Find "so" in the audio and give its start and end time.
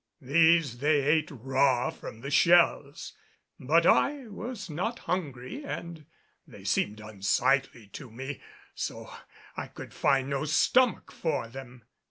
8.73-9.11